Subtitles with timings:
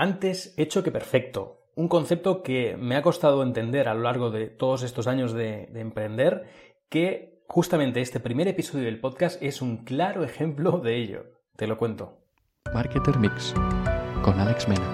[0.00, 1.66] Antes hecho que perfecto.
[1.74, 5.68] Un concepto que me ha costado entender a lo largo de todos estos años de,
[5.74, 6.46] emprender,
[6.88, 11.24] que justamente este primer episodio del podcast es un claro ejemplo de ello.
[11.54, 12.16] Te lo cuento.
[12.72, 13.52] Marketer Mix
[14.22, 14.90] con Alex Mena.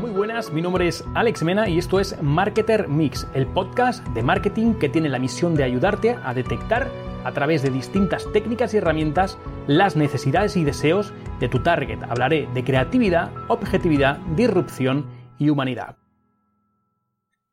[0.00, 4.24] Muy buenas, mi nombre es Alex Mena y esto es Marketer Mix, el podcast de
[4.24, 6.88] marketing que tiene la misión de ayudarte a detectar
[7.22, 9.38] a través de distintas técnicas y herramientas
[9.68, 11.98] las necesidades y deseos de tu target.
[12.02, 15.96] Hablaré de creatividad, objetividad, disrupción y humanidad.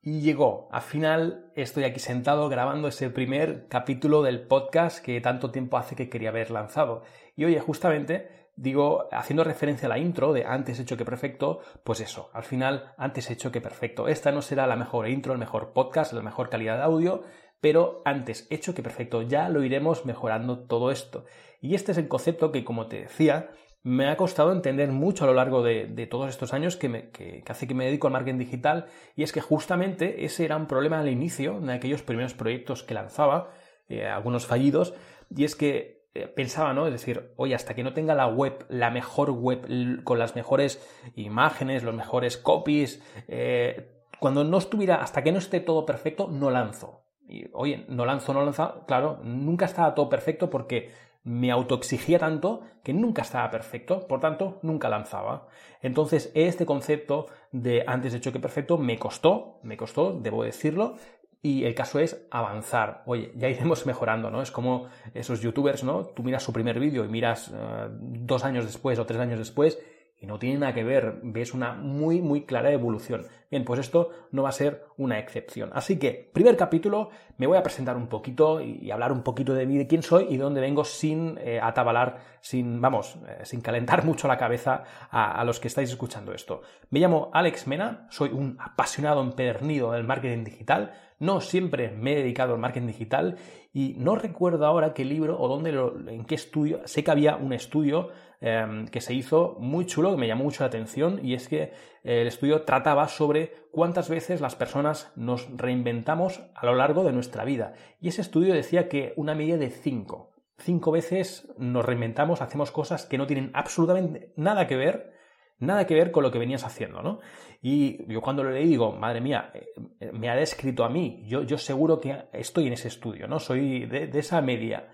[0.01, 5.51] Y llegó, al final estoy aquí sentado grabando ese primer capítulo del podcast que tanto
[5.51, 7.03] tiempo hace que quería haber lanzado.
[7.35, 12.01] Y oye, justamente digo, haciendo referencia a la intro de antes hecho que perfecto, pues
[12.01, 14.07] eso, al final antes hecho que perfecto.
[14.07, 17.23] Esta no será la mejor intro, el mejor podcast, la mejor calidad de audio,
[17.61, 21.25] pero antes hecho que perfecto, ya lo iremos mejorando todo esto.
[21.61, 23.51] Y este es el concepto que, como te decía,
[23.83, 27.73] me ha costado entender mucho a lo largo de, todos estos años que, hace que
[27.73, 31.59] me dedico al marketing digital y es que justamente ese era un problema al inicio
[31.59, 33.51] de aquellos primeros proyectos que lanzaba,
[33.87, 34.93] eh, algunos fallidos,
[35.33, 36.87] y es que eh, pensaba, ¿no?
[36.87, 40.81] Es decir, oye, hasta que no tenga la web, la mejor web, con las mejores
[41.15, 46.49] imágenes, los mejores copies, eh, cuando no estuviera, hasta que no esté todo perfecto, no
[46.49, 47.03] lanzo.
[47.29, 50.91] Y, oye, no lanzo, no lanzo, claro, nunca estaba todo perfecto porque
[51.27, 55.49] me autoexigía tanto que nunca estaba perfecto, por tanto, nunca lanzaba.
[55.81, 60.95] Entonces, este concepto de antes de choque perfecto me costó, me costó, debo decirlo,
[61.41, 63.03] y el caso es avanzar.
[63.05, 64.41] Oye, ya iremos mejorando, ¿no?
[64.41, 66.05] Es como esos youtubers, ¿no?
[66.05, 69.77] Tú miras su primer vídeo y miras eh, dos años después o tres años después
[70.19, 73.27] y no tiene nada que ver, ves una muy, muy clara evolución.
[73.49, 75.69] Bien, pues esto no va a ser una excepción.
[75.73, 79.65] Así que, primer capítulo, me voy a presentar un poquito y, hablar un poquito de
[79.65, 83.61] mí, de quién soy y de dónde vengo sin eh, atabalar, sin, vamos, eh, sin
[83.61, 86.61] calentar mucho la cabeza a, los que estáis escuchando esto.
[86.89, 92.15] Me llamo Alex Mena, soy un apasionado empedernido del marketing digital, no siempre me he
[92.17, 93.37] dedicado al marketing digital
[93.73, 95.69] y no recuerdo ahora qué libro o dónde,
[96.11, 98.09] en qué estudio, sé que había un estudio
[98.39, 101.73] Em, que se hizo muy chulo, que me llamó mucho la atención, y es que
[102.07, 107.43] el estudio trataba sobre cuántas veces las personas nos reinventamos a lo largo de nuestra
[107.43, 107.73] vida.
[107.99, 110.33] Y ese estudio decía que una media de cinco.
[110.57, 115.13] Cinco veces nos reinventamos, hacemos cosas que no tienen absolutamente nada que ver,
[115.59, 117.19] nada que ver con lo que venías haciendo, ¿no?
[117.61, 121.43] Y yo cuando lo leí digo, madre mía, eh, me ha descrito a mí, yo,
[121.43, 123.39] yo seguro que estoy en ese estudio, ¿no?
[123.39, 124.89] Soy de, esa media.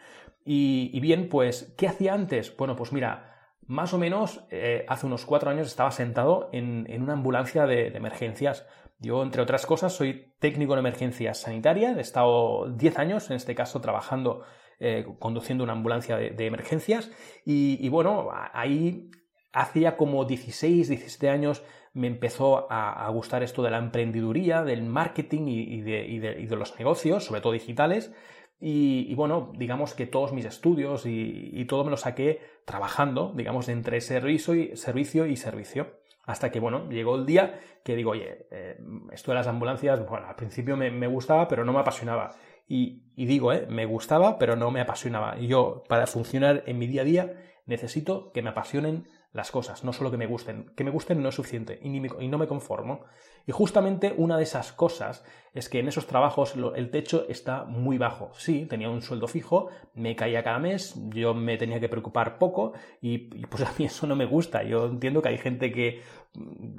[0.46, 2.56] Y, bien, pues, ¿qué hacía antes?
[2.58, 3.33] Bueno, pues mira,
[3.68, 8.66] más o menos eh, hace unos cuatro años estaba sentado en, una ambulancia de, emergencias.
[9.00, 11.98] Yo, entre otras cosas, soy técnico en emergencias sanitarias.
[11.98, 14.44] He estado diez años, en este caso, trabajando,
[14.80, 17.12] eh, conduciendo una ambulancia de, emergencias.
[17.46, 19.10] Y, bueno, ahí
[19.52, 21.64] hacía como 16, 17 años
[21.94, 27.42] me empezó a, gustar esto de la emprendiduría, del marketing y de los negocios, sobre
[27.42, 28.12] todo digitales.
[28.60, 34.00] Y, bueno, digamos que todos mis estudios y, todo me lo saqué trabajando, digamos, entre
[34.00, 36.00] servicio y servicio y servicio.
[36.26, 38.78] Hasta que, bueno, llegó el día que digo, oye, eh,
[39.12, 42.36] esto de las ambulancias, bueno, al principio me, gustaba, pero no me apasionaba.
[42.66, 45.38] Y, y, digo, eh, me gustaba, pero no me apasionaba.
[45.38, 47.34] Y yo, para funcionar en mi día a día,
[47.66, 50.72] necesito que me apasionen las cosas, no solo que me gusten.
[50.76, 51.90] Que me gusten no es suficiente y,
[52.30, 53.02] no me conformo.
[53.48, 57.98] Y justamente una de esas cosas es que en esos trabajos el techo está muy
[57.98, 58.32] bajo.
[58.38, 62.74] Sí, tenía un sueldo fijo, me caía cada mes, yo me tenía que preocupar poco
[63.02, 63.18] y,
[63.48, 64.64] pues a mí eso no me gusta.
[64.64, 66.02] Yo entiendo que hay gente que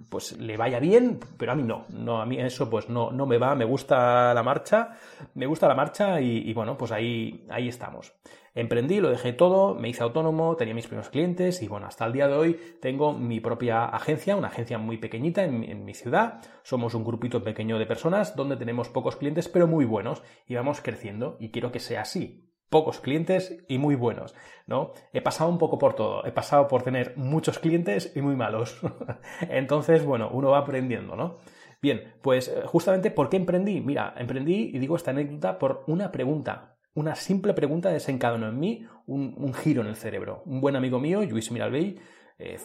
[0.09, 1.87] pues le vaya bien, pero a mí no.
[1.91, 4.97] No, a mí eso pues no, no me va, me gusta la marcha,
[5.35, 8.13] me gusta la marcha y, bueno, pues ahí, ahí estamos.
[8.55, 12.13] Emprendí, lo dejé todo, me hice autónomo, tenía mis primeros clientes y bueno, hasta el
[12.13, 16.41] día de hoy tengo mi propia agencia, una agencia muy pequeñita en, mi ciudad.
[16.63, 20.81] Somos un grupito pequeño de personas donde tenemos pocos clientes pero muy buenos y vamos
[20.81, 24.35] creciendo y quiero que sea así pocos clientes y muy buenos,
[24.67, 24.93] ¿no?
[25.13, 28.81] He pasado un poco por todo, he pasado por tener muchos clientes y muy malos.
[29.49, 31.37] Entonces, bueno, uno va aprendiendo, ¿no?
[31.81, 33.81] Bien, pues eh, justamente ¿por qué emprendí?
[33.81, 38.87] Mira, emprendí y digo esta anécdota por una pregunta una simple pregunta desencadenó en mí
[39.07, 40.43] un, giro en el cerebro.
[40.47, 41.99] Un buen amigo mío, Luis Miralbey,
[42.39, 42.59] eh,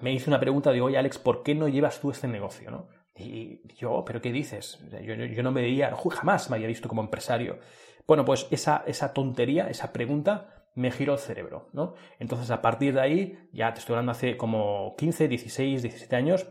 [0.00, 2.70] me hizo una pregunta, digo, oye Alex, ¿por qué no llevas tú este negocio?
[2.70, 2.88] ¿no?
[3.18, 4.78] Y yo, ¿pero qué dices?
[5.02, 7.58] Yo, no me veía, jamás me había visto como empresario.
[8.06, 11.94] Bueno, pues esa, esa tontería, esa pregunta me giró el cerebro, ¿no?
[12.18, 16.46] Entonces, a partir de ahí, ya te estoy hablando hace como 15, 16, 17 años,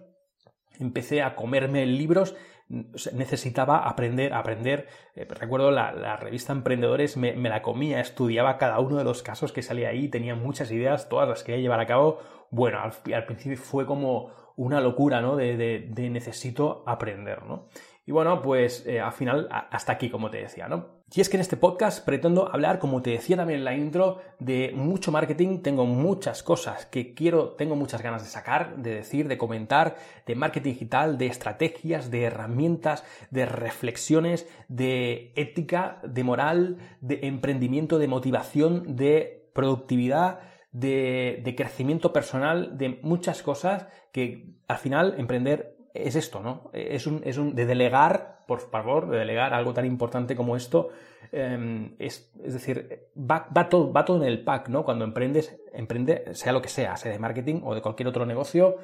[0.80, 2.36] empecé a comerme libros
[2.68, 4.88] necesitaba aprender, aprender.
[5.16, 9.62] Eh, recuerdo la, revista Emprendedores, me, la comía, estudiaba cada uno de los casos que
[9.62, 12.20] salía ahí, tenía muchas ideas, todas las quería llevar a cabo.
[12.52, 15.36] Bueno, al, principio fue como una locura, ¿no?
[15.36, 17.68] De, necesito aprender, ¿no?
[18.07, 20.96] Y bueno, pues eh, al final hasta aquí, como te decía, ¿no?
[21.13, 24.22] Y es que en este podcast pretendo hablar, como te decía también en la intro,
[24.40, 25.62] de mucho marketing.
[25.62, 30.36] Tengo muchas cosas que quiero, tengo muchas ganas de sacar, de decir, de comentar, de
[30.36, 38.08] marketing digital, de estrategias, de herramientas, de reflexiones, de ética, de moral, de emprendimiento, de
[38.08, 40.40] motivación, de productividad,
[40.72, 46.72] de crecimiento personal, de muchas cosas que al final emprender es esto, ¿no?
[46.72, 50.88] Es un, es un de delegar, por favor, de delegar algo tan importante como esto.
[51.34, 54.86] Em, es, es, decir, va, va, todo, va todo en el pack, ¿no?
[54.86, 58.78] Cuando emprendes, emprende, sea lo que sea, sea de marketing o de cualquier otro negocio,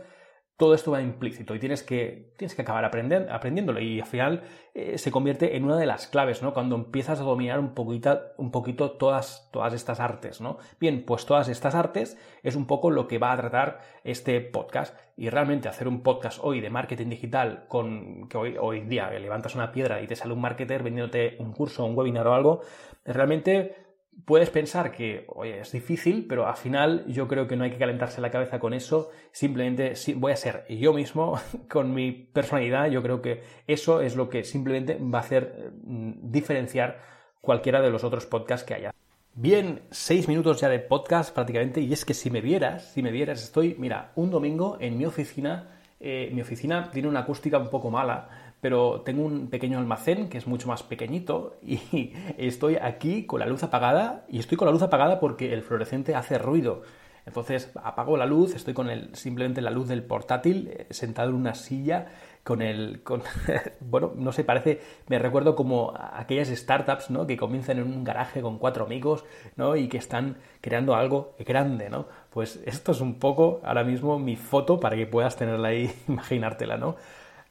[0.62, 4.44] todo esto va implícito y tienes que, tienes que acabar aprendiéndolo y al final
[4.76, 6.54] eh, se convierte en una de las claves, ¿no?
[6.54, 10.60] Cuando empiezas a dominar un poquito, un poquito todas, todas estas artes, ¿no?
[10.80, 14.96] Bien, pues todas estas artes es un poco lo que va a tratar este podcast
[15.18, 19.56] y realmente hacer un podcast hoy de marketing digital con que hoy, hoy día levantas
[19.56, 22.62] una piedra y te sale un marketer vendiéndote un curso, un webinar o algo,
[23.04, 23.91] realmente
[24.26, 27.78] puedes pensar que, oye, es difícil, pero al final yo creo que no hay que
[27.78, 33.02] calentarse la cabeza con eso, simplemente voy a ser yo mismo, con mi personalidad, yo
[33.02, 37.02] creo que eso es lo que simplemente va a hacer mm, diferenciar
[37.42, 38.94] cualquiera de los otros podcasts que haya.
[39.34, 43.12] Bien, seis minutos ya de podcast prácticamente, y es que si me vieras, si me
[43.12, 47.70] vieras, estoy, mira, un domingo en mi oficina, eh, mi oficina tiene una acústica un
[47.70, 53.26] poco mala, pero tengo un pequeño almacén que es mucho más pequeñito y estoy aquí
[53.26, 56.82] con la luz apagada y estoy con la luz apagada porque el fluorescente hace ruido.
[57.26, 61.36] Entonces apago la luz, estoy con el, simplemente la luz del portátil, eh, sentado en
[61.36, 62.08] una silla,
[62.44, 63.04] con el.
[63.04, 63.22] Con,
[63.80, 64.82] bueno, no sé, parece.
[65.08, 67.28] Me recuerdo como aquellas startups, ¿no?
[67.28, 69.24] Que comienzan en un garaje con cuatro amigos,
[69.56, 69.76] ¿no?
[69.76, 72.08] Y que están creando algo grande, ¿no?
[72.32, 76.78] Pues esto es un poco ahora mismo mi foto para que puedas tenerla ahí, imaginártela,
[76.78, 76.96] ¿no?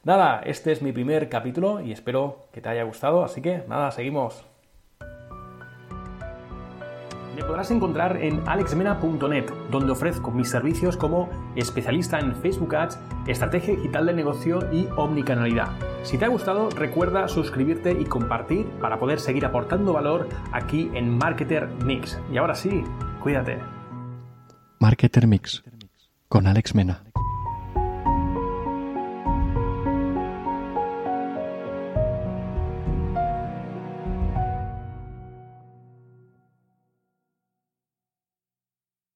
[0.03, 3.91] Nada, este es mi primer capítulo y espero que te haya gustado, así que nada,
[3.91, 4.43] seguimos.
[7.35, 13.75] Me podrás encontrar en alexmena.net, donde ofrezco mis servicios como especialista en Facebook Ads, estrategia
[13.75, 15.69] digital de negocio y omnicanalidad.
[16.03, 21.17] Si te ha gustado, recuerda suscribirte y compartir para poder seguir aportando valor aquí en
[21.17, 22.19] Marketer Mix.
[22.31, 22.83] Y ahora sí,
[23.21, 23.80] cuídate.
[24.81, 25.61] Marketer Mix
[26.27, 27.10] con Alex Mena.